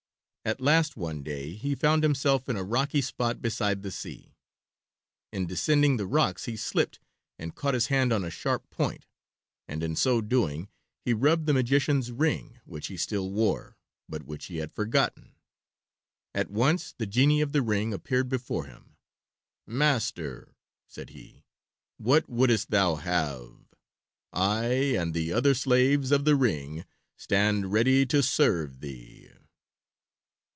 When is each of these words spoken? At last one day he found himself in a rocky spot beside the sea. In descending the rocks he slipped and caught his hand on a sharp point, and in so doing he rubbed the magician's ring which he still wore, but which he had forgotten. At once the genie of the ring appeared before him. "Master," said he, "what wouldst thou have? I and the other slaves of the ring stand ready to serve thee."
At 0.43 0.59
last 0.59 0.97
one 0.97 1.21
day 1.21 1.53
he 1.53 1.75
found 1.75 2.01
himself 2.01 2.49
in 2.49 2.55
a 2.57 2.63
rocky 2.63 2.99
spot 2.99 3.43
beside 3.43 3.83
the 3.83 3.91
sea. 3.91 4.33
In 5.31 5.45
descending 5.45 5.97
the 5.97 6.07
rocks 6.07 6.45
he 6.45 6.57
slipped 6.57 6.99
and 7.37 7.53
caught 7.53 7.75
his 7.75 7.87
hand 7.87 8.11
on 8.11 8.23
a 8.23 8.31
sharp 8.31 8.67
point, 8.71 9.05
and 9.67 9.83
in 9.83 9.95
so 9.95 10.19
doing 10.19 10.67
he 11.05 11.13
rubbed 11.13 11.45
the 11.45 11.53
magician's 11.53 12.11
ring 12.11 12.59
which 12.65 12.87
he 12.87 12.97
still 12.97 13.29
wore, 13.29 13.77
but 14.09 14.23
which 14.23 14.47
he 14.47 14.57
had 14.57 14.73
forgotten. 14.73 15.35
At 16.33 16.49
once 16.49 16.95
the 16.97 17.05
genie 17.05 17.41
of 17.41 17.51
the 17.51 17.61
ring 17.61 17.93
appeared 17.93 18.27
before 18.27 18.65
him. 18.65 18.97
"Master," 19.67 20.55
said 20.87 21.11
he, 21.11 21.45
"what 21.97 22.27
wouldst 22.27 22.71
thou 22.71 22.95
have? 22.95 23.57
I 24.33 24.65
and 24.97 25.13
the 25.13 25.31
other 25.31 25.53
slaves 25.53 26.11
of 26.11 26.25
the 26.25 26.35
ring 26.35 26.83
stand 27.15 27.71
ready 27.71 28.07
to 28.07 28.23
serve 28.23 28.79
thee." 28.81 29.27